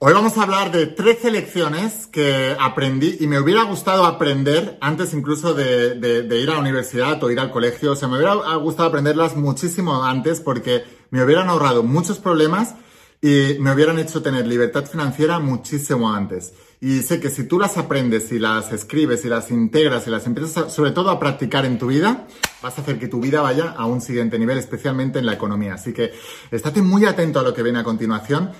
[0.00, 5.12] Hoy vamos a hablar de 13 lecciones que aprendí y me hubiera gustado aprender antes
[5.12, 7.90] incluso de, de, ir a la universidad o ir al colegio.
[7.90, 12.76] O sea, me hubiera gustado aprenderlas muchísimo antes porque me hubieran ahorrado muchos problemas
[13.20, 16.54] y me hubieran hecho tener libertad financiera muchísimo antes.
[16.80, 20.28] Y sé que si tú las aprendes y las escribes y las integras y las
[20.28, 22.28] empiezas sobre todo a practicar en tu vida,
[22.62, 25.74] vas a hacer que tu vida vaya a un siguiente nivel, especialmente en la economía.
[25.74, 26.12] Así que
[26.52, 28.52] estate muy atento a lo que viene a continuación.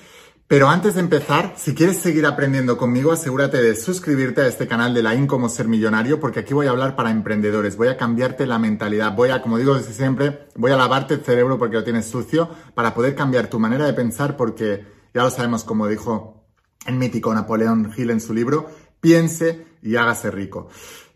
[0.48, 4.95] Pero antes de empezar, si quieres seguir aprendiendo conmigo, asegúrate de suscribirte a este canal
[4.95, 7.98] de la IN como ser millonario, porque aquí voy a hablar para emprendedores, voy a
[7.98, 11.76] cambiarte la mentalidad, voy a, como digo desde siempre, voy a lavarte el cerebro porque
[11.76, 15.87] lo tienes sucio, para poder cambiar tu manera de pensar, porque ya lo sabemos, como
[15.87, 16.42] dijo
[16.87, 18.70] el mítico Napoleón Hill en su libro,
[19.02, 20.70] piense y hágase rico.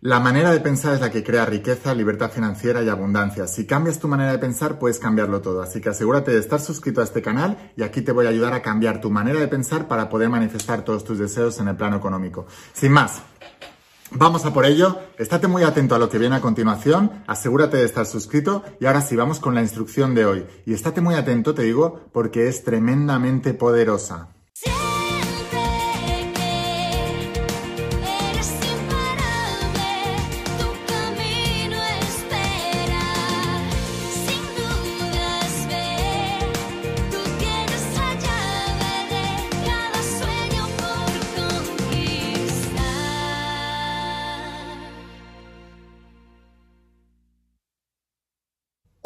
[0.05, 3.47] La manera de pensar es la que crea riqueza, libertad financiera y abundancia.
[3.47, 5.63] Si cambias tu manera de pensar, puedes cambiarlo todo.
[5.63, 8.53] Así que asegúrate de estar suscrito a este canal y aquí te voy a ayudar
[8.53, 11.99] a cambiar tu manera de pensar para poder manifestar todos tus deseos en el plano
[11.99, 12.47] económico.
[12.73, 13.23] Sin más,
[14.15, 17.85] Vamos a por ello, estate muy atento a lo que viene a continuación, asegúrate de
[17.85, 20.47] estar suscrito y ahora sí, vamos con la instrucción de hoy.
[20.67, 24.29] Y estate muy atento, te digo, porque es tremendamente poderosa.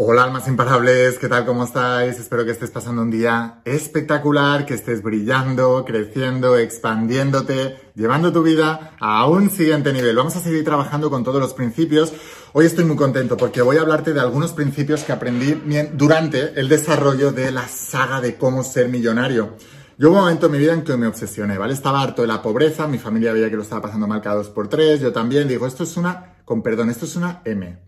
[0.09, 1.45] Hola almas imparables, ¿qué tal?
[1.45, 2.21] ¿Cómo estáis?
[2.21, 8.93] Espero que estés pasando un día espectacular, que estés brillando, creciendo, expandiéndote, llevando tu vida
[9.01, 10.15] a un siguiente nivel.
[10.15, 12.12] Vamos a seguir trabajando con todos los principios.
[12.53, 15.61] Hoy estoy muy contento porque voy a hablarte de algunos principios que aprendí
[15.95, 19.57] durante el desarrollo de la saga de cómo ser millonario.
[19.99, 21.75] Yo hubo un momento en mi vida en que me obsesioné, ¿vale?
[21.75, 24.69] Estaba harto de la pobreza, mi familia veía que lo estaba pasando mal cada por
[24.69, 27.86] tres, yo también digo, esto es una, con perdón, esto es una M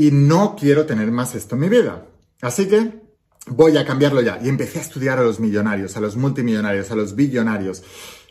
[0.00, 2.06] y no quiero tener más esto en mi vida.
[2.40, 3.02] Así que
[3.48, 4.40] voy a cambiarlo ya.
[4.42, 7.82] Y empecé a estudiar a los millonarios, a los multimillonarios, a los billonarios.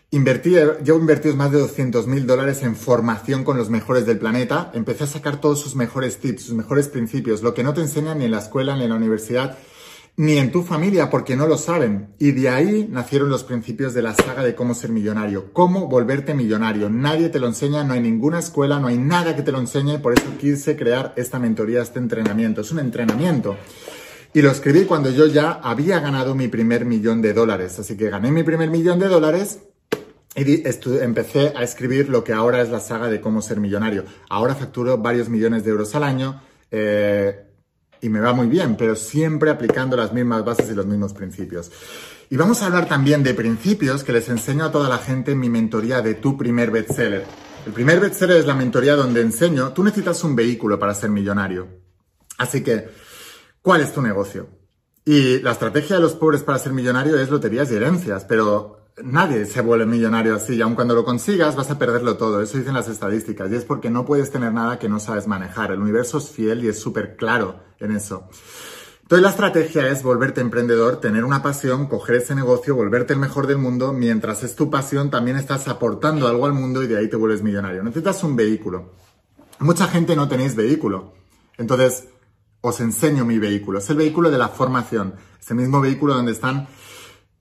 [0.10, 4.72] Invertí, yo invertí más de 200 mil dólares en formación con los mejores del planeta.
[4.74, 8.18] Empecé a sacar todos sus mejores tips, sus mejores principios, lo que no te enseñan
[8.18, 9.56] ni en la escuela ni en la universidad
[10.20, 12.10] ni en tu familia porque no lo saben.
[12.20, 16.34] Y de ahí nacieron los principios de la saga de cómo ser millonario, cómo volverte
[16.34, 16.90] millonario.
[16.90, 19.98] Nadie te lo enseña, no hay ninguna escuela, no hay nada que te lo enseñe,
[20.00, 22.60] por eso quise crear esta mentoría, este entrenamiento.
[22.60, 23.56] Es un entrenamiento.
[24.34, 27.80] Y lo escribí cuando yo ya había ganado mi primer millón de dólares.
[27.80, 29.60] Así que gané mi primer millón de dólares
[30.36, 30.64] y
[31.02, 34.04] empecé a escribir lo que ahora es la saga de cómo ser millonario.
[34.30, 36.42] Ahora facturo varios millones de euros al año.
[36.72, 37.46] Eh,
[38.02, 41.72] y me va muy bien, pero siempre aplicando las mismas bases y los mismos principios.
[42.30, 45.40] Y vamos a hablar también de principios que les enseño a toda la gente en
[45.40, 47.26] mi mentoría de tu primer bestseller.
[47.66, 51.68] El primer bestseller es la mentoría donde enseño, tú necesitas un vehículo para ser millonario.
[52.38, 52.90] Así que,
[53.62, 54.48] ¿cuál es tu negocio?
[55.06, 59.46] Y la estrategia de los pobres para ser millonario es loterías y herencias, pero nadie
[59.46, 62.42] se vuelve millonario así y aun cuando lo consigas vas a perderlo todo.
[62.42, 65.72] Eso dicen las estadísticas y es porque no puedes tener nada que no sabes manejar.
[65.72, 68.28] El universo es fiel y es súper claro en eso.
[69.02, 73.48] Entonces la estrategia es volverte emprendedor, tener una pasión, coger ese negocio, volverte el mejor
[73.48, 73.92] del mundo.
[73.92, 77.42] Mientras es tu pasión, también estás aportando algo al mundo y de ahí te vuelves
[77.42, 77.82] millonario.
[77.84, 78.94] Necesitas un vehículo.
[79.60, 81.14] Mucha gente no tenéis vehículo.
[81.58, 82.08] Entonces,
[82.62, 83.80] os enseño mi vehículo.
[83.80, 85.16] Es el vehículo de la formación.
[85.40, 86.68] Es el mismo vehículo donde están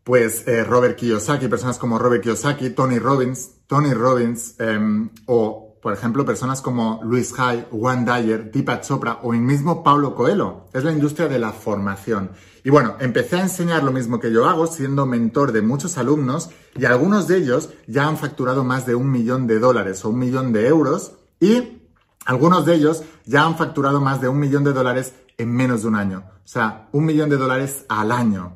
[0.09, 5.93] pues eh, Robert Kiyosaki, personas como Robert Kiyosaki, Tony Robbins, Tony Robbins, em, o por
[5.93, 10.65] ejemplo personas como Luis Hay, Juan Dyer, Deepak Chopra o el mismo Paulo Coelho.
[10.73, 12.31] Es la industria de la formación.
[12.65, 16.49] Y bueno, empecé a enseñar lo mismo que yo hago siendo mentor de muchos alumnos
[16.75, 20.21] y algunos de ellos ya han facturado más de un millón de dólares o un
[20.21, 21.83] millón de euros y
[22.25, 25.89] algunos de ellos ya han facturado más de un millón de dólares en menos de
[25.89, 26.25] un año.
[26.43, 28.55] O sea, un millón de dólares al año.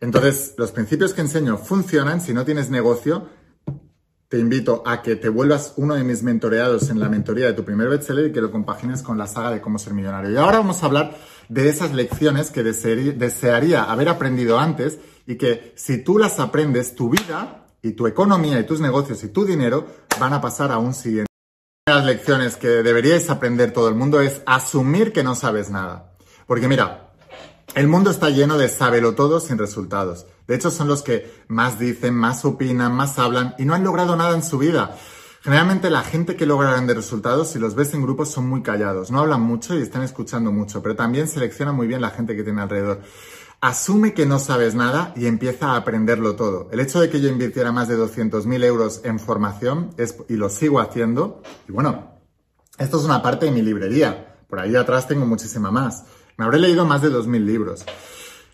[0.00, 2.20] Entonces, los principios que enseño funcionan.
[2.20, 3.28] Si no tienes negocio,
[4.28, 7.64] te invito a que te vuelvas uno de mis mentoreados en la mentoría de tu
[7.64, 10.30] primer bestseller y que lo compagines con la saga de cómo ser millonario.
[10.30, 11.16] Y ahora vamos a hablar
[11.48, 17.08] de esas lecciones que desearía haber aprendido antes y que si tú las aprendes, tu
[17.08, 19.86] vida y tu economía y tus negocios y tu dinero
[20.18, 21.30] van a pasar a un siguiente.
[21.86, 25.70] Una de las lecciones que deberíais aprender todo el mundo es asumir que no sabes
[25.70, 26.14] nada.
[26.48, 27.05] Porque mira,
[27.76, 28.70] el mundo está lleno de
[29.14, 30.24] todo sin resultados.
[30.48, 34.16] De hecho, son los que más dicen, más opinan, más hablan y no han logrado
[34.16, 34.96] nada en su vida.
[35.42, 39.10] Generalmente la gente que logra grandes resultados, si los ves en grupos, son muy callados.
[39.10, 42.44] No hablan mucho y están escuchando mucho, pero también seleccionan muy bien la gente que
[42.44, 43.02] tiene alrededor.
[43.60, 46.70] asume que no sabes nada y empieza a aprenderlo todo.
[46.72, 49.90] El hecho de que yo invirtiera más de 200.000 euros en formación
[50.30, 52.12] y lo sigo haciendo, y bueno,
[52.78, 54.38] esto es una parte de mi librería.
[54.48, 56.04] Por ahí atrás tengo muchísima más.
[56.36, 57.84] Me habré leído más de 2.000 libros.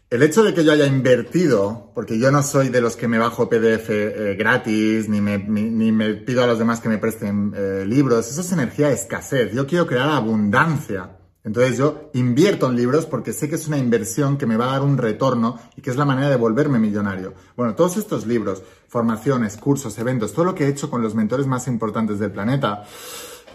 [0.08, 3.18] El hecho de que yo haya invertido, porque yo no soy de los que me
[3.18, 8.30] bajo PDF eh, gratis, ni me, pido a los demás que me presten eh, libros,
[8.30, 9.52] eso es energía de escasez.
[9.52, 11.16] Yo quiero crear abundancia.
[11.44, 14.72] Entonces yo invierto en libros porque sé que es una inversión que me va a
[14.72, 17.34] dar un retorno y que es la manera de volverme millonario.
[17.56, 21.46] Bueno, todos estos libros, formaciones, cursos, eventos, todo lo que he hecho con los mentores
[21.46, 22.84] más importantes del planeta,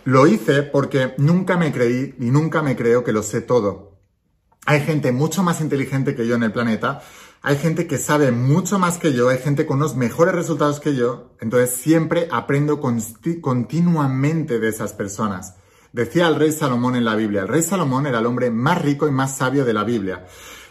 [0.04, 3.97] lo hice porque nunca me creí y nunca me creo que lo sé todo.
[4.70, 7.02] Hay gente mucho más inteligente que yo en el planeta,
[7.42, 10.94] hay gente que sabe mucho más que yo, hay gente con unos mejores resultados que
[10.94, 15.56] yo, entonces siempre aprendo continuamente de esas personas.
[15.94, 19.08] Decía el rey Salomón en la Biblia, el rey Salomón era el hombre más rico
[19.08, 20.26] y más sabio de la Biblia.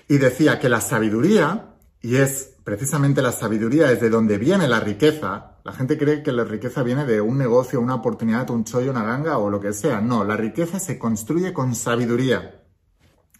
[0.08, 5.56] Y decía que la sabiduría, y es precisamente la sabiduría desde donde viene la riqueza,
[5.64, 9.04] la gente cree que la riqueza viene de un negocio, una oportunidad, un chollo, una
[9.04, 10.02] ganga o lo que sea.
[10.02, 12.66] No, la riqueza se construye con sabiduría.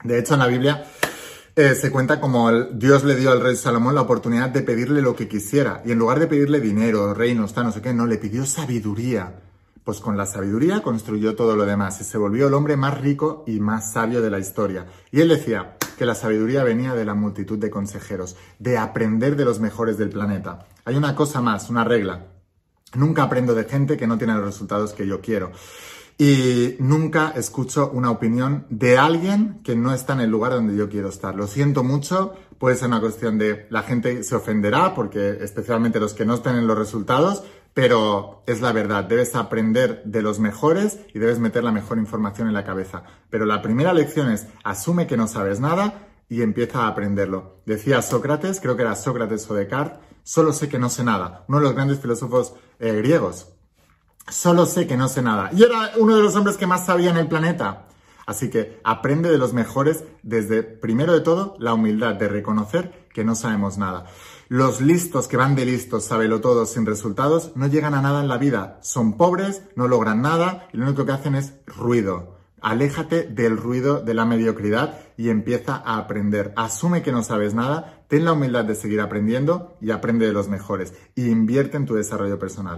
[0.07, 0.87] De hecho, en la Biblia
[1.55, 5.17] eh, se cuenta como Dios le dio al rey Salomón la oportunidad de pedirle lo
[5.17, 5.83] que quisiera.
[5.85, 9.35] Y en lugar de pedirle dinero, reinos, tal, no sé qué, no, le pidió sabiduría
[9.87, 13.45] pues con la sabiduría construyó todo lo demás y se volvió el hombre más rico
[13.47, 14.87] y más sabio de la historia.
[15.13, 19.45] Y él decía que la sabiduría venía de la multitud de consejeros, de aprender de
[19.45, 20.67] los mejores del planeta.
[20.85, 22.27] Hay una cosa más, una regla.
[22.95, 25.53] Nunca aprendo de gente que no tiene los resultados que yo quiero.
[26.19, 30.89] Y nunca escucho una opinión de alguien que no está en el lugar donde yo
[30.89, 31.35] quiero estar.
[31.35, 36.15] Lo siento mucho, puede ser una cuestión de la gente se ofenderá, porque especialmente los
[36.15, 37.43] que no estén en los resultados,
[37.75, 42.49] pero es la verdad, debes aprender de los mejores y debes meter la mejor información
[42.49, 43.03] en la cabeza.
[43.29, 47.61] Pero la primera lección es, asume que no sabes nada y empieza a aprenderlo.
[47.67, 51.59] Decía Sócrates, creo que era Sócrates o Descartes, solo sé que no sé nada, uno
[51.59, 53.53] de los grandes filósofos eh, griegos.
[54.29, 55.51] Solo sé que no sé nada.
[55.53, 57.87] Y era uno de los hombres que más sabía en el planeta.
[58.27, 63.25] Así que aprende de los mejores desde, primero de todo, la humildad de reconocer que
[63.25, 64.07] no sabemos nada.
[64.49, 68.29] Los listos que van de listos, sábelo todo, sin resultados, no llegan a nada en
[68.29, 68.79] la vida.
[68.83, 72.37] Son pobres, no logran nada y lo único que hacen es ruido.
[72.61, 76.53] Aléjate del ruido de la mediocridad y empieza a aprender.
[76.57, 80.49] Asume que no sabes nada, ten la humildad de seguir aprendiendo y aprende de los
[80.49, 80.95] mejores.
[81.15, 82.77] Y invierte en tu desarrollo personal.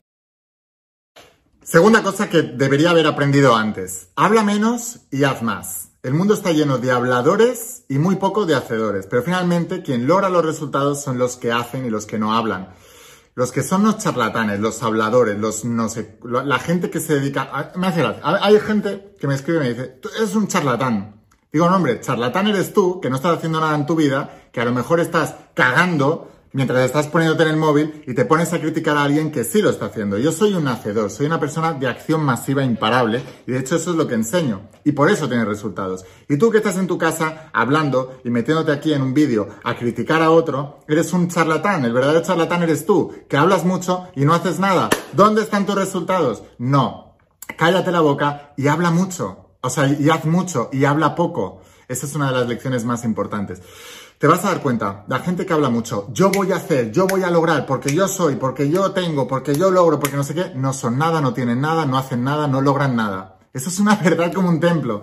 [1.71, 4.09] Segunda cosa que debería haber aprendido antes.
[4.17, 5.91] Habla menos y haz más.
[6.03, 10.31] El mundo está lleno de habladores y muy poco de hacedores, pero finalmente quien logra
[10.31, 12.71] los resultados son los que hacen y los que no hablan.
[13.35, 17.51] Los que son los charlatanes, los habladores, los no sé, la gente que se dedica
[17.53, 18.23] a, me hace gracia.
[18.25, 21.21] Hay gente que me escribe y me dice, tú eres un charlatán.
[21.53, 24.63] Digo, no, hombre, charlatán eres tú, que no estás haciendo nada en tu vida, que
[24.63, 28.61] a lo mejor estás cagando mientras estás poniéndote en el móvil y te pones a
[28.61, 30.19] criticar a alguien que sí lo está haciendo.
[30.19, 33.91] Yo soy un hacedor, soy una persona de acción masiva imparable y de hecho eso
[33.91, 36.05] es lo que enseño y por eso tienes resultados.
[36.29, 39.77] Y tú que estás en tu casa hablando y metiéndote aquí en un vídeo a
[39.77, 44.25] criticar a otro, eres un charlatán, el verdadero charlatán eres tú, que hablas mucho y
[44.25, 44.89] no haces nada.
[45.13, 46.43] ¿Dónde están tus resultados?
[46.59, 47.17] No.
[47.57, 49.55] Cállate la boca y habla mucho.
[49.61, 51.63] O sea, y haz mucho y habla poco.
[51.89, 53.63] Esa es una de las lecciones más importantes
[54.19, 57.07] te vas a dar cuenta, la gente que habla mucho, yo voy a hacer, yo
[57.07, 60.35] voy a lograr, porque yo soy, porque yo tengo, porque yo logro, porque no sé
[60.35, 63.39] qué, no son nada, no tienen nada, no hacen nada, no logran nada.
[63.53, 65.03] Eso es una verdad como un templo.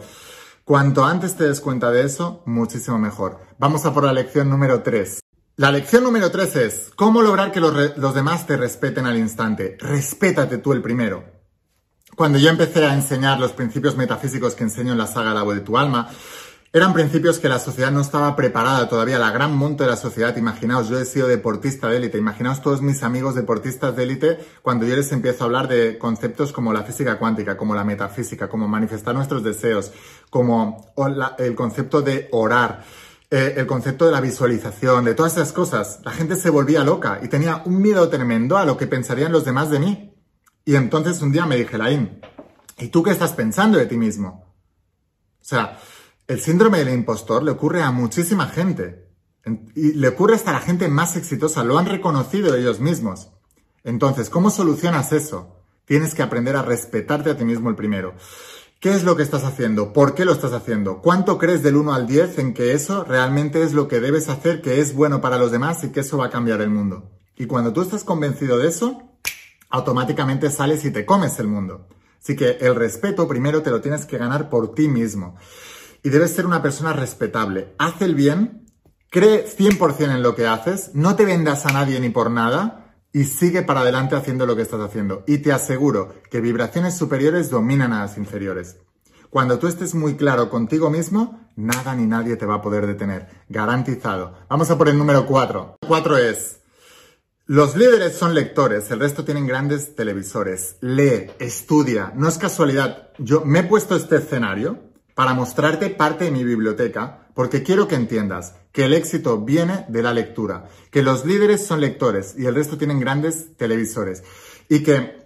[0.65, 3.39] Cuanto antes te des cuenta de eso, muchísimo mejor.
[3.57, 5.19] Vamos a por la lección número 3.
[5.57, 9.77] La lección número 3 es, ¿cómo lograr que los, demás te respeten al instante?
[9.79, 11.23] Respétate tú el primero.
[12.17, 15.55] Cuando yo empecé a enseñar los principios metafísicos que enseño en la saga La voz
[15.55, 16.09] de tu alma,
[16.75, 20.35] eran principios que la sociedad no estaba preparada todavía, la gran monto de la sociedad.
[20.35, 24.85] Imaginaos, yo he sido deportista de élite, imaginaos todos mis amigos deportistas de élite cuando
[24.85, 28.67] yo les empiezo a hablar de conceptos como la física cuántica, como la metafísica, como
[28.67, 29.93] manifestar nuestros deseos,
[30.29, 30.93] como
[31.37, 32.83] el concepto de orar.
[33.31, 37.21] Eh, el concepto de la visualización, de todas esas cosas, la gente se volvía loca
[37.23, 40.13] y tenía un miedo tremendo a lo que pensarían los demás de mí.
[40.65, 42.19] Y entonces un día me dije, Laín,
[42.77, 44.43] ¿y tú qué estás pensando de ti mismo?
[45.39, 45.79] O sea,
[46.27, 49.05] el síndrome del impostor le ocurre a muchísima gente.
[49.75, 53.29] Y le ocurre hasta a la gente más exitosa, lo han reconocido ellos mismos.
[53.83, 55.55] Entonces, ¿cómo solucionas eso?
[55.85, 58.15] Tienes que aprender a respetarte a ti mismo el primero.
[58.79, 59.93] ¿Qué es lo que estás haciendo?
[59.93, 60.99] ¿Por qué lo estás haciendo?
[61.01, 64.61] ¿Cuánto crees del 1 al 10 en que eso realmente es lo que debes hacer,
[64.61, 67.11] que es bueno para los demás y que eso va a cambiar el mundo?
[67.37, 69.03] Y cuando tú estás convencido de eso,
[69.69, 71.87] automáticamente sales y te comes el mundo.
[72.21, 75.35] Así que el respeto primero te lo tienes que ganar por ti mismo
[76.05, 77.73] y debes ser una persona respetable.
[77.77, 78.65] Haz el bien
[79.15, 83.23] Cree 100% en lo que haces, no te vendas a nadie ni por nada y
[83.23, 85.23] sigue para adelante haciendo lo que estás haciendo.
[85.25, 88.75] Y te aseguro que vibraciones superiores dominan a las inferiores.
[89.29, 93.29] Cuando tú estés muy claro contigo mismo, nada ni nadie te va a poder detener.
[93.47, 94.33] Garantizado.
[94.49, 95.77] Vamos a por el número 4.
[95.87, 96.59] 4 es,
[97.45, 100.75] los líderes son lectores, el resto tienen grandes televisores.
[100.81, 102.11] Lee, estudia.
[102.17, 103.11] No es casualidad.
[103.17, 107.95] Yo me he puesto este escenario para mostrarte parte de mi biblioteca porque quiero que
[107.95, 112.53] entiendas que el éxito viene de la lectura, que los líderes son lectores y el
[112.55, 114.23] resto tienen grandes televisores
[114.69, 115.25] y que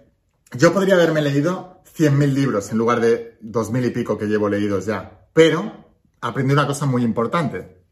[0.52, 4.86] yo podría haberme leído 100.000 libros en lugar de 2.000 y pico que llevo leídos
[4.86, 5.28] ya.
[5.32, 5.84] Pero
[6.20, 7.84] aprendí una cosa muy importante.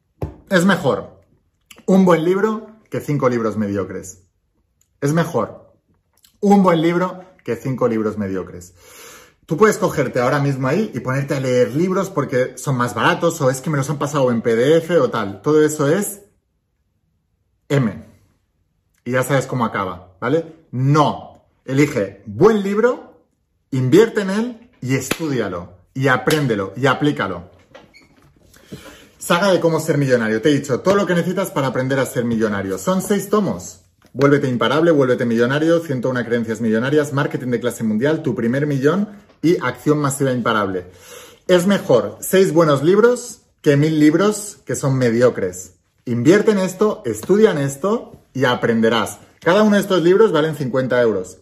[0.51, 1.21] Es mejor
[1.87, 4.25] un buen libro que cinco libros mediocres.
[5.01, 5.75] Es mejor
[6.41, 8.75] un buen libro que cinco libros mediocres.
[9.49, 13.41] Tú puedes cogerte ahora mismo ahí y ponerte a leer libros porque son más baratos
[13.41, 15.41] o es que me los han pasado en PDF o tal.
[15.41, 16.21] Todo eso es
[17.71, 18.05] M.
[19.07, 20.67] Y ya sabes cómo acaba, ¿vale?
[20.71, 21.47] No.
[21.65, 23.25] Elige buen libro
[23.71, 27.51] Invierte en él y estudialo, y apréndelo, y aplícalo.
[29.17, 30.43] Saga de cómo ser millonario.
[30.43, 32.77] Te he dicho todo lo que necesitas para aprender a ser millonario.
[32.77, 33.81] Son seis tomos.
[34.13, 39.09] Vuélvete imparable, vuélvete millonario, 101 creencias millonarias, marketing de clase mundial, tu primer millón
[39.43, 40.87] y acción masiva imparable.
[41.47, 45.75] Es mejor seis buenos libros que mil libros que son mediocres.
[46.05, 49.19] Invierte en esto, estudia en esto y aprenderás.
[49.41, 51.39] Cada uno de estos libros valen 50 euros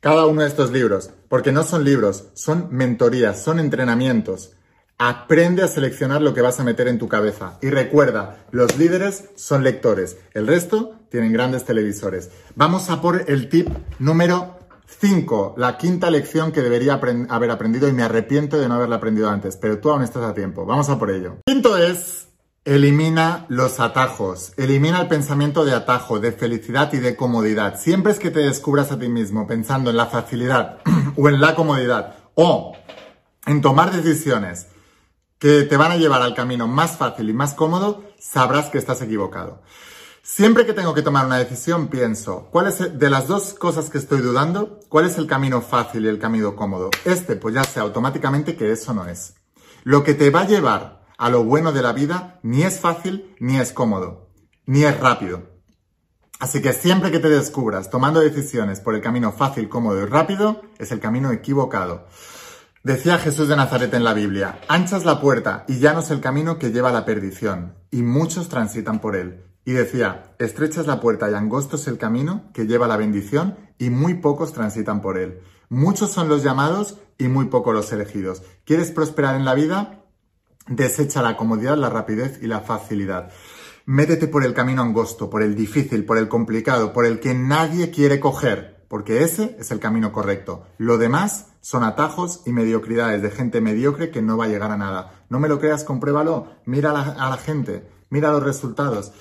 [0.00, 4.52] cada uno de estos libros, porque no son libros, son mentorías, son entrenamientos.
[4.96, 7.58] Aprende a seleccionar lo que vas a meter en tu cabeza.
[7.60, 12.30] Y recuerda, los líderes son lectores, el resto tienen grandes televisores.
[12.54, 13.68] Vamos a por el tip
[13.98, 14.58] número
[14.98, 19.30] 5, la quinta lección que debería haber aprendido y me arrepiento de no haberla aprendido
[19.30, 20.66] antes, pero tú aún estás a tiempo.
[20.66, 21.38] Vamos a por ello.
[21.46, 22.28] Quinto es
[22.66, 27.80] Elimina los atajos, elimina el pensamiento de atajo, de felicidad y de comodidad.
[27.80, 30.78] Siempre es que te descubras a ti mismo pensando en la facilidad
[31.16, 32.76] o en la comodidad o
[33.46, 34.66] en tomar decisiones
[35.38, 39.00] que te van a llevar al camino más fácil y más cómodo, sabrás que estás
[39.00, 39.62] equivocado.
[40.22, 43.96] Siempre que tengo que tomar una decisión, pienso, ¿cuál es de las dos cosas que
[43.96, 44.80] estoy dudando?
[44.90, 46.90] ¿Cuál es el camino fácil y el camino cómodo?
[47.06, 49.34] Este, pues ya sé automáticamente que eso no es.
[49.82, 53.34] Lo que te va a llevar a lo bueno de la vida ni es fácil
[53.40, 54.28] ni es cómodo,
[54.66, 55.48] ni es rápido.
[56.38, 60.60] Así que siempre que te descubras tomando decisiones por el camino fácil, cómodo y rápido,
[60.78, 62.06] es el camino equivocado.
[62.82, 66.58] Decía Jesús de Nazaret en la Biblia, anchas la puerta y llano es el camino
[66.58, 69.49] que lleva a la perdición, y muchos transitan por él.
[69.70, 73.56] Y decía, estrechas la puerta y angosto es el camino que lleva a la bendición,
[73.78, 75.42] y muy pocos transitan por él.
[75.68, 78.42] Muchos son los llamados y muy pocos los elegidos.
[78.64, 80.02] ¿Quieres prosperar en la vida?
[80.66, 83.30] Desecha la comodidad, la rapidez y la facilidad.
[83.86, 87.92] Métete por el camino angosto, por el difícil, por el complicado, por el que nadie
[87.92, 90.66] quiere coger, porque ese es el camino correcto.
[90.78, 94.76] Lo demás son atajos y mediocridades de gente mediocre que no va a llegar a
[94.76, 95.22] nada.
[95.28, 96.48] No me lo creas, compruébalo.
[96.64, 99.12] Mira a la, gente, mira los resultados.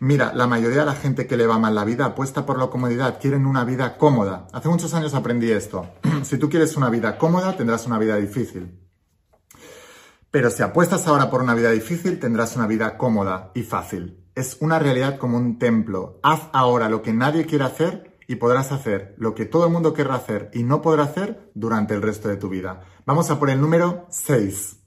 [0.00, 2.68] Mira, la mayoría de la gente que le va mal la vida apuesta por la
[2.68, 4.46] comodidad, quieren una vida cómoda.
[4.52, 5.88] Hace muchos años aprendí esto.
[6.22, 8.78] si tú quieres una vida cómoda, tendrás una vida difícil.
[10.30, 14.24] Pero si apuestas ahora por una vida difícil, tendrás una vida cómoda y fácil.
[14.36, 16.20] Es una realidad como un templo.
[16.22, 19.94] Haz ahora lo que nadie quiere hacer y podrás hacer lo que todo el mundo
[19.94, 22.82] querrá hacer y no podrá hacer durante el resto de tu vida.
[23.04, 24.77] Vamos a por el número 6.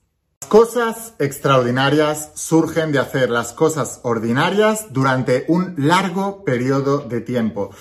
[0.48, 7.72] Cosas extraordinarias surgen de hacer las cosas ordinarias durante un largo periodo de tiempo.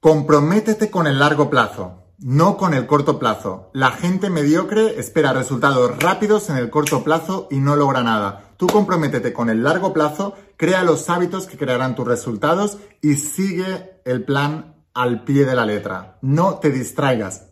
[0.00, 3.70] Comprométete con el largo plazo no con el corto plazo.
[3.72, 8.52] La gente mediocre espera resultados rápidos en el corto plazo y no logra nada.
[8.56, 14.02] Tú comprométete con el largo plazo, crea los hábitos que crearán tus resultados y sigue
[14.04, 16.18] el plan al pie de la letra.
[16.20, 17.46] No te distraigas,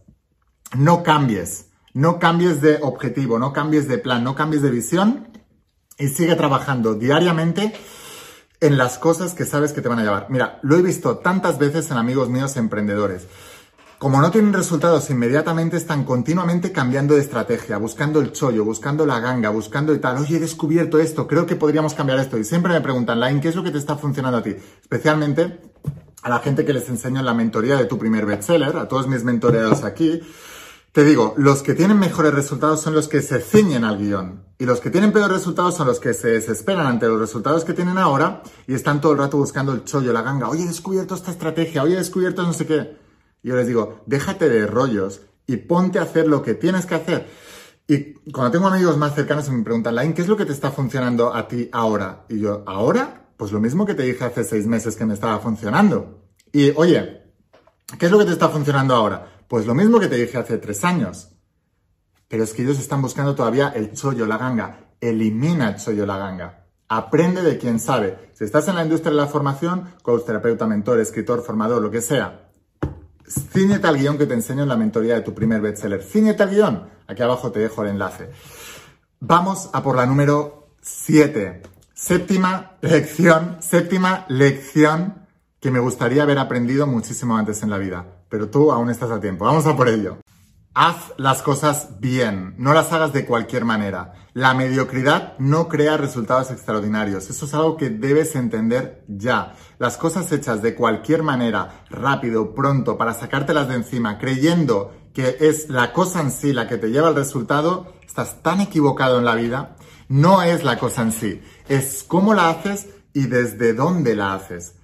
[0.77, 5.29] no cambies, no cambies de objetivo, no cambies de plan, no cambies de visión
[5.99, 7.73] y sigue trabajando diariamente
[8.61, 10.27] en las cosas que sabes que te van a llevar.
[10.31, 13.27] Mira, lo he visto tantas veces en amigos míos emprendedores.
[13.99, 19.19] Como no tienen resultados inmediatamente, están continuamente cambiando de estrategia, buscando el chollo, buscando la
[19.19, 20.19] ganga, buscando y tal.
[20.19, 22.39] Oye, he descubierto esto, creo que podríamos cambiar esto.
[22.39, 24.55] Y siempre me preguntan, Line, ¿qué es lo que te está funcionando a ti?
[24.83, 25.61] Especialmente
[26.23, 29.09] a la gente que les enseño en la mentoría de tu primer bestseller, a todos
[29.09, 30.21] mis mentoreados aquí.
[30.93, 34.45] Te digo, los que tienen mejores resultados son los que se ciñen al guion.
[34.59, 37.75] Y los que tienen peores resultados son los que se desesperan ante los resultados que
[37.75, 40.49] tienen ahora y están todo el rato buscando el chollo, la ganga.
[40.49, 42.97] Oye, he descubierto esta estrategia, oye, he descubierto no sé qué.
[43.43, 47.29] Yo les digo, déjate de rollos y ponte a hacer lo que tienes que hacer.
[47.87, 50.71] Y cuando tengo amigos más cercanos me preguntan, Lain, ¿qué es lo que te está
[50.71, 52.25] funcionando a ti ahora?
[52.29, 53.29] Y yo, ¿ahora?
[53.37, 56.25] Pues lo mismo que te dije hace seis meses que me estaba funcionando.
[56.53, 57.23] Y oye,
[57.99, 59.38] ¿qué es lo que te está funcionando ahora?
[59.49, 61.31] Pues lo mismo que te dije hace tres años.
[62.29, 64.91] Pero es que ellos están buscando todavía el chollo, la ganga.
[65.01, 66.67] Elimina el chollo, la ganga.
[66.89, 68.31] Aprende de quien sabe.
[68.35, 72.03] Si estás en la industria de la formación, coach, terapeuta, mentor, escritor, formador, lo que
[72.03, 72.51] sea,
[73.27, 76.03] ciñete al guion que te enseño en la mentoría de tu primer bestseller.
[76.03, 76.89] Ciñete al guion.
[77.07, 78.31] Aquí abajo te dejo el enlace.
[79.21, 81.63] Vamos a por la número 7.
[81.95, 85.27] Séptima lección, séptima lección
[85.59, 88.18] que me gustaría haber aprendido muchísimo antes en la vida.
[88.29, 89.45] Pero tú aún estás a tiempo.
[89.45, 90.19] Vamos a por ello.
[90.75, 94.13] Haz las cosas bien, no las hagas de cualquier manera.
[94.33, 97.29] La mediocridad no crea resultados extraordinarios.
[97.29, 99.57] Eso es algo que debes entender ya.
[99.79, 105.69] Las cosas hechas de cualquier manera, rápido, pronto, para sacártelas de encima, creyendo que es
[105.69, 109.35] la cosa en sí la que te lleva al resultado, estás tan equivocado en la
[109.35, 109.75] vida.
[110.09, 114.75] No es la cosa en sí, es cómo la haces y desde dónde la haces.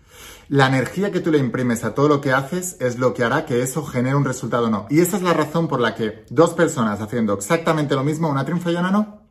[0.49, 3.47] La energía que tú le imprimes a todo lo que haces es lo que hará
[3.47, 4.87] que eso genere un resultado o no.
[4.91, 8.45] Y esa es la razón por la que dos personas haciendo exactamente lo mismo, una
[8.45, 9.23] triunfa y una no.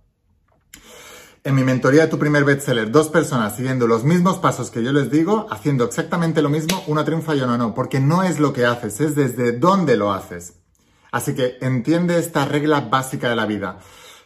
[1.45, 4.93] En mi mentoría de tu primer bestseller, dos personas siguiendo los mismos pasos que yo
[4.93, 7.73] les digo, haciendo exactamente lo mismo, una triunfa y una no.
[7.75, 10.53] Porque no es lo que haces, es desde dónde lo haces.
[11.11, 13.79] Así que entiende esta regla básica de la vida.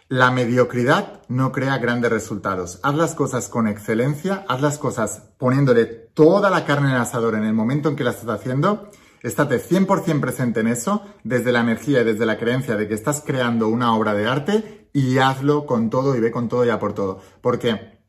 [0.10, 2.80] La mediocridad no crea grandes resultados.
[2.82, 7.36] Haz las cosas con excelencia, haz las cosas poniéndole toda la carne en el asador
[7.36, 8.90] en el momento en que las estás haciendo.
[9.22, 13.22] Estate 100% presente en eso, desde la energía y desde la creencia de que estás
[13.26, 16.80] creando una obra de arte y hazlo con todo y ve con todo y a
[16.80, 17.20] por todo.
[17.42, 18.00] Porque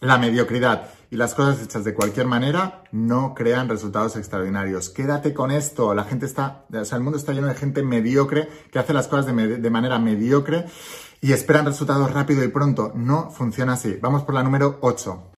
[0.00, 4.88] la mediocridad y las cosas hechas de cualquier manera no crean resultados extraordinarios.
[4.88, 5.92] Quédate con esto.
[5.94, 9.08] La gente está, o sea, el mundo está lleno de gente mediocre que hace las
[9.08, 10.66] cosas de, de manera mediocre
[11.20, 12.92] y esperan resultados rápido y pronto.
[12.94, 13.98] No funciona así.
[14.00, 15.32] Vamos por la número 8.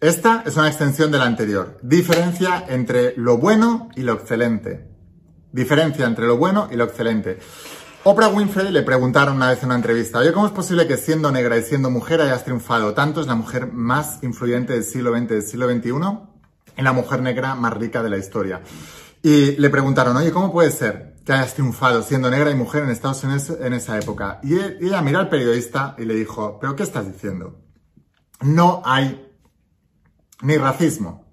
[0.00, 1.78] Esta es una extensión de la anterior.
[1.82, 4.88] Diferencia entre lo bueno y lo excelente.
[5.52, 7.38] Diferencia entre lo bueno y lo excelente.
[8.04, 11.32] Oprah Winfrey le preguntaron una vez en una entrevista, oye, ¿cómo es posible que siendo
[11.32, 13.20] negra y siendo mujer hayas triunfado tanto?
[13.20, 15.90] Es la mujer más influyente del siglo XX, del siglo XXI,
[16.76, 18.62] y la mujer negra más rica de la historia.
[19.22, 22.88] Y le preguntaron, oye, ¿cómo puede ser que hayas triunfado siendo negra y mujer en
[22.88, 24.40] Estados Unidos en esa época?
[24.42, 27.60] Y ella miró al periodista y le dijo, ¿pero qué estás diciendo?
[28.40, 29.30] No hay
[30.40, 31.30] ni racismo,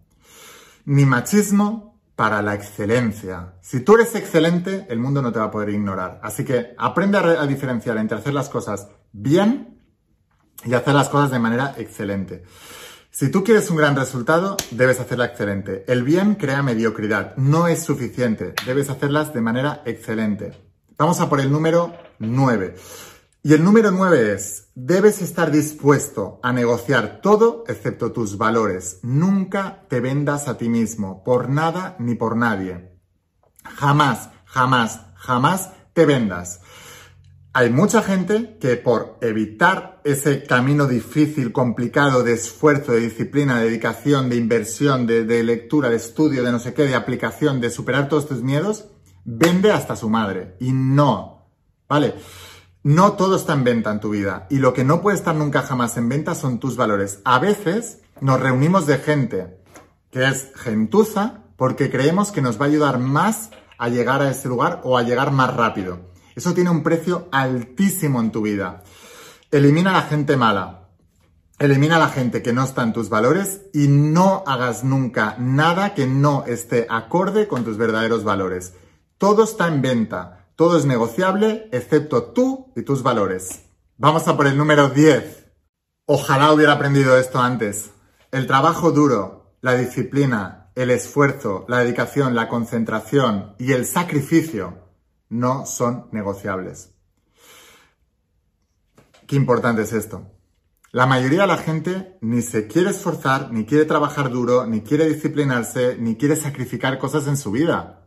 [0.84, 3.53] ni machismo para la excelencia.
[3.62, 6.19] Si tú eres excelente, el mundo no te va a poder ignorar.
[6.21, 9.79] Así que aprende a, a diferenciar entre hacer las cosas bien
[10.65, 12.43] y hacer las cosas de manera excelente.
[13.17, 15.86] Si tú quieres un gran resultado, debes hacerla excelente.
[15.88, 17.34] El bien crea mediocridad.
[17.38, 18.54] No es suficiente.
[18.65, 20.51] Debes hacerlas de manera excelente.
[20.97, 22.75] Vamos a por el número 9.
[23.41, 28.99] Y el número 9 es, debes estar dispuesto a negociar todo excepto tus valores.
[29.01, 32.99] Nunca te vendas a ti mismo, por nada ni por nadie.
[33.63, 36.60] Jamás, jamás, jamás te vendas.
[37.58, 43.68] Hay mucha gente que por evitar ese camino difícil, complicado de esfuerzo, de disciplina, de
[43.68, 48.10] dedicación, de inversión, de, lectura, de estudio, de no sé qué, de aplicación, de superar
[48.10, 48.89] todos tus miedos,
[49.24, 50.58] vende hasta su madre.
[50.60, 51.48] Y no,
[51.88, 52.15] ¿vale?
[52.84, 54.48] No todo está en venta en tu vida.
[54.50, 57.22] Y lo que no puede estar nunca jamás en venta son tus valores.
[57.24, 59.62] A veces nos reunimos de gente
[60.12, 64.50] que es gentuza porque creemos que nos va a ayudar más a llegar a ese
[64.50, 66.13] lugar o a llegar más rápido.
[66.36, 68.84] Eso tiene un precio altísimo en tu vida.
[69.52, 70.89] Elimina a la gente mala.
[71.58, 75.93] Elimina a la gente que no está en tus valores y no hagas nunca nada
[75.93, 78.74] que no esté acorde con tus verdaderos valores.
[79.17, 83.62] Todo está en venta, todo es negociable, excepto tú y tus valores.
[83.98, 85.45] Vamos a por el número 10.
[86.06, 87.91] Ojalá hubiera aprendido esto antes.
[88.32, 94.85] El trabajo duro, la disciplina, el esfuerzo, la dedicación, la concentración y el sacrificio
[95.30, 96.92] no son negociables.
[99.28, 100.32] Qué importante es esto.
[100.92, 105.08] La mayoría de la gente ni se quiere esforzar, ni quiere trabajar duro, ni quiere
[105.08, 108.06] disciplinarse, ni quiere sacrificar cosas en su vida.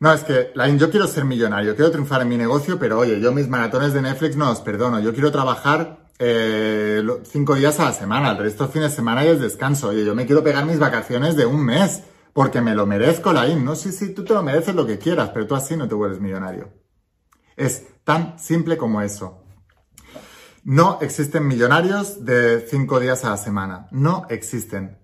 [0.00, 3.32] No, es que, yo quiero ser millonario, quiero triunfar en mi negocio, pero oye, yo
[3.32, 4.98] mis maratones de Netflix no los perdono.
[4.98, 9.28] Yo quiero trabajar eh, cinco días a la semana, el resto fines de semana y
[9.28, 9.88] es descanso.
[9.88, 12.02] Oye, yo me quiero pegar mis vacaciones de un mes.
[12.32, 13.64] Porque me lo merezco, Laín.
[13.64, 15.94] No sé si tú te lo mereces lo que quieras, pero tú así no te
[15.94, 16.72] vuelves millonario.
[17.56, 19.42] Es tan simple como eso.
[20.64, 23.88] No existen millonarios de cinco días a la semana.
[23.90, 24.98] No existen.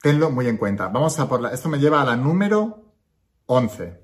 [0.00, 0.88] Tenlo muy en cuenta.
[0.88, 1.50] Vamos a por la...
[1.50, 2.94] Esto me lleva a la número
[3.46, 4.00] 11.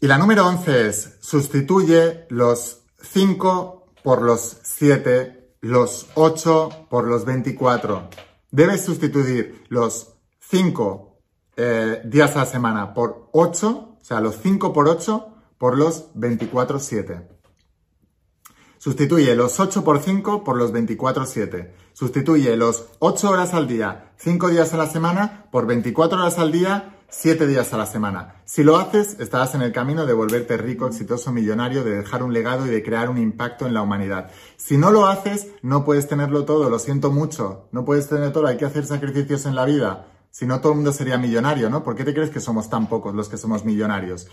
[0.00, 7.24] Y la número 11 es, sustituye los 5 por los 7, los 8 por los
[7.24, 8.08] 24.
[8.50, 11.13] Debes sustituir los 5
[11.56, 16.12] eh, días a la semana por 8, o sea, los 5 por 8 por los
[16.14, 17.28] 24-7.
[18.78, 21.70] Sustituye los 8 por 5 por los 24-7.
[21.94, 26.52] Sustituye los 8 horas al día, 5 días a la semana, por 24 horas al
[26.52, 28.42] día, 7 días a la semana.
[28.44, 32.34] Si lo haces, estarás en el camino de volverte rico, exitoso, millonario, de dejar un
[32.34, 34.30] legado y de crear un impacto en la humanidad.
[34.56, 37.68] Si no lo haces, no puedes tenerlo todo, lo siento mucho.
[37.72, 40.08] No puedes tener todo, hay que hacer sacrificios en la vida.
[40.34, 41.84] Si no, todo el mundo sería millonario, ¿no?
[41.84, 44.26] ¿Por qué te crees que somos tan pocos los que somos millonarios?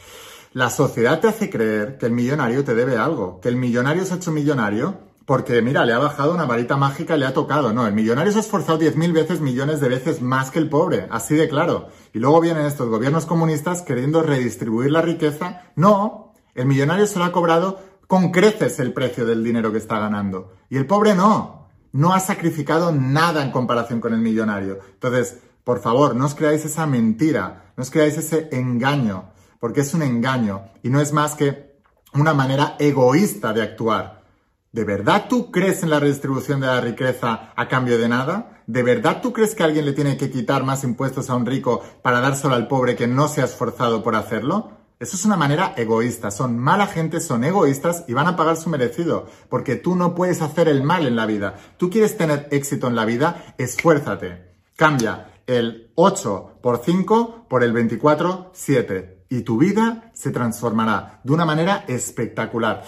[0.51, 4.15] La sociedad te hace creer que el millonario te debe algo, que el millonario se
[4.15, 7.71] ha hecho millonario porque, mira, le ha bajado una varita mágica y le ha tocado.
[7.71, 11.07] No, el millonario se ha esforzado 10.000 veces, millones de veces más que el pobre,
[11.11, 11.89] así de claro.
[12.13, 15.65] Y luego vienen estos gobiernos comunistas queriendo redistribuir la riqueza.
[15.75, 19.99] No, el millonario se lo ha cobrado con creces el precio del dinero que está
[19.99, 20.53] ganando.
[20.67, 24.79] Y el pobre no, no ha sacrificado nada en comparación con el millonario.
[24.93, 29.93] Entonces, por favor, no os creáis esa mentira, no os creáis ese engaño porque es
[29.93, 31.79] un engaño y no es más que
[32.13, 34.23] una manera egoísta de actuar.
[34.71, 38.63] ¿De verdad tú crees en la redistribución de la riqueza a cambio de nada?
[38.65, 41.83] ¿De verdad tú crees que alguien le tiene que quitar más impuestos a un rico
[42.01, 44.71] para dárselo al pobre que no se ha esforzado por hacerlo?
[44.99, 46.31] Eso es una manera egoísta.
[46.31, 49.27] Son mala gente, son egoístas y van a pagar su merecido.
[49.49, 51.55] Porque tú no puedes hacer el mal en la vida.
[51.77, 54.51] Tú quieres tener éxito en la vida, esfuérzate.
[54.75, 61.33] Cambia el 8 por 5 por el 24, 7 y tu vida se transformará de
[61.33, 62.83] una manera espectacular.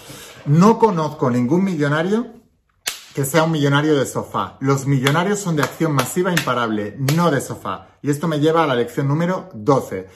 [0.45, 2.33] No conozco ningún millonario
[3.15, 4.57] que sea un millonario de sofá.
[4.59, 7.87] Los millonarios son de acción masiva imparable, no de sofá.
[8.01, 10.09] Y esto me lleva a la lección número 12.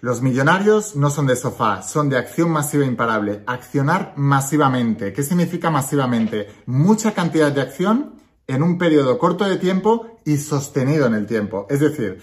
[0.00, 3.42] Los millonarios no son de sofá, son de acción masiva imparable.
[3.46, 5.12] Accionar masivamente.
[5.12, 6.48] ¿Qué significa masivamente?
[6.66, 8.21] Mucha cantidad de acción
[8.52, 11.66] en un periodo corto de tiempo y sostenido en el tiempo.
[11.70, 12.20] Es decir,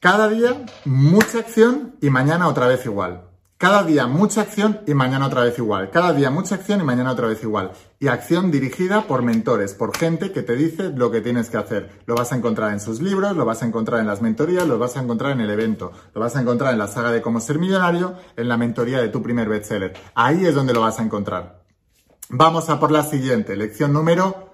[0.00, 3.24] cada día mucha acción y mañana otra vez igual.
[3.58, 5.90] Cada día mucha acción y mañana otra vez igual.
[5.90, 7.72] Cada día mucha acción y mañana otra vez igual.
[7.98, 12.02] Y acción dirigida por mentores, por gente que te dice lo que tienes que hacer.
[12.04, 14.78] Lo vas a encontrar en sus libros, lo vas a encontrar en las mentorías, lo
[14.78, 17.40] vas a encontrar en el evento, lo vas a encontrar en la saga de cómo
[17.40, 19.94] ser millonario, en la mentoría de tu primer bestseller.
[20.14, 21.62] Ahí es donde lo vas a encontrar.
[22.28, 24.45] Vamos a por la siguiente, lección número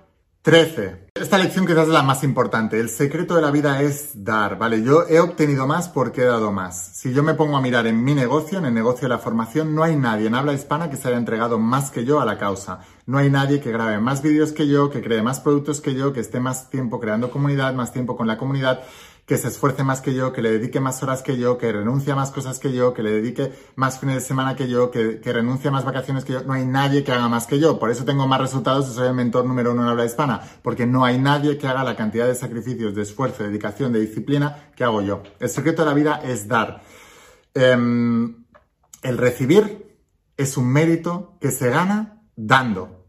[0.42, 1.10] 13.
[1.14, 2.80] Esta lección quizás es la más importante.
[2.80, 4.82] El secreto de la vida es dar, ¿vale?
[4.82, 6.96] Yo he obtenido más porque he dado más.
[6.96, 9.72] Si yo me pongo a mirar en mi negocio, en el negocio de la formación,
[9.72, 12.38] no hay nadie en habla hispana que se haya entregado más que yo a la
[12.38, 12.80] causa.
[13.06, 16.12] No hay nadie que grabe más vídeos que yo, que cree más productos que yo,
[16.12, 18.82] que esté más tiempo creando comunidad, más tiempo con la comunidad
[19.26, 22.12] que se esfuerce más que yo, que le dedique más horas que yo, que renuncie
[22.12, 25.20] a más cosas que yo, que le dedique más fines de semana que yo, que,
[25.20, 26.42] que renuncie a más vacaciones que yo.
[26.42, 27.78] No hay nadie que haga más que yo.
[27.78, 30.40] Por eso tengo más resultados y soy el mentor número uno en habla hispana.
[30.62, 34.00] Porque no hay nadie que haga la cantidad de sacrificios, de esfuerzo, de dedicación, de
[34.00, 35.22] disciplina que hago yo.
[35.38, 36.82] El secreto de la vida es dar.
[37.54, 38.44] Em,
[39.02, 39.98] el recibir
[40.36, 43.01] es un mérito que se gana dando.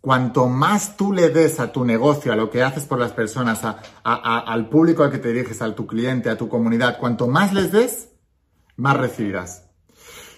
[0.00, 3.60] Cuanto más tú le des a tu negocio, a lo que haces por las personas,
[4.04, 7.72] al público al que te diriges, a tu cliente, a tu comunidad, cuanto más les
[7.72, 8.10] des,
[8.76, 9.68] más recibirás.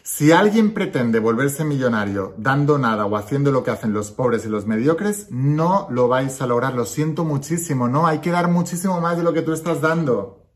[0.02, 4.48] Si alguien pretende volverse millonario dando nada o haciendo lo que hacen los pobres y
[4.48, 6.74] los mediocres, no lo vais a lograr.
[6.74, 10.48] Lo siento muchísimo, no, hay que dar muchísimo más de lo que tú estás dando.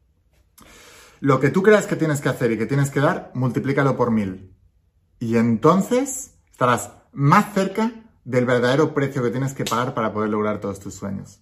[1.20, 4.10] Lo que tú creas que tienes que hacer y que tienes que dar, multiplícalo por
[4.10, 4.56] mil.
[5.18, 7.92] Y entonces estarás más cerca
[8.24, 11.40] del verdadero precio que tienes que pagar para poder lograr todos tus sueños.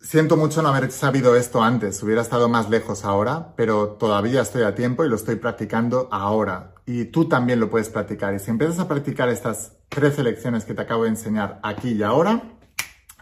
[0.00, 4.62] Siento mucho no haber sabido esto antes, hubiera estado más lejos ahora, pero todavía estoy
[4.62, 6.74] a tiempo y lo estoy practicando ahora.
[6.84, 8.34] Y tú también lo puedes practicar.
[8.34, 12.02] Y si empiezas a practicar estas 13 lecciones que te acabo de enseñar aquí y
[12.02, 12.42] ahora,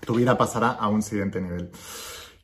[0.04, 1.70] tu vida pasará a un siguiente nivel.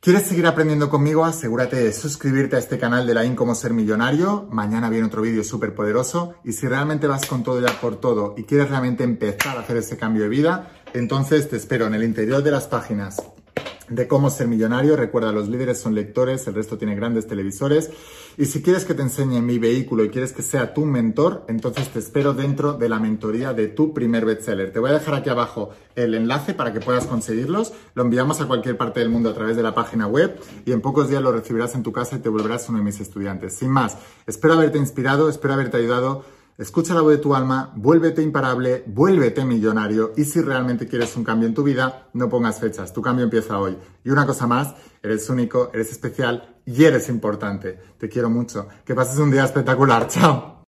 [0.01, 1.25] ¿Quieres seguir aprendiendo conmigo?
[1.25, 4.47] Asegúrate de suscribirte a este canal de la IN Ser Millonario.
[4.49, 6.35] Mañana viene otro vídeo súper poderoso.
[6.45, 9.75] Y si realmente vas con todo ya por todo y quieres realmente empezar a hacer
[9.75, 13.21] ese cambio de vida, entonces te espero en el interior de las páginas
[13.89, 14.95] de cómo ser millonario.
[14.95, 17.91] Recuerda, los líderes son lectores, el resto tiene grandes televisores.
[18.37, 21.89] Y si quieres que te enseñe mi vehículo y quieres que sea tu mentor, entonces
[21.89, 24.71] te espero dentro de la mentoría de tu primer bestseller.
[24.71, 27.73] Te voy a dejar aquí abajo el enlace para que puedas conseguirlos.
[27.95, 30.81] Lo enviamos a cualquier parte del mundo a través de la página web y en
[30.81, 33.53] pocos días lo recibirás en tu casa y te volverás uno de mis estudiantes.
[33.53, 36.23] Sin más, espero haberte inspirado, espero haberte ayudado
[36.59, 41.23] Escucha la voz de tu alma, vuélvete imparable, vuélvete millonario y si realmente quieres un
[41.23, 43.77] cambio en tu vida, no pongas fechas, tu cambio empieza hoy.
[44.03, 47.79] Y una cosa más, eres único, eres especial y eres importante.
[47.97, 48.67] Te quiero mucho.
[48.83, 50.05] Que pases un día espectacular.
[50.09, 50.65] Chao.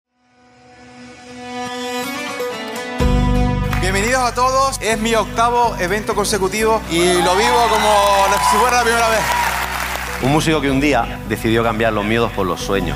[3.81, 4.79] Bienvenidos a todos.
[4.81, 7.91] Es mi octavo evento consecutivo y lo vivo como
[8.51, 9.21] si fuera la primera vez.
[10.21, 12.95] Un músico que un día decidió cambiar los miedos por los sueños.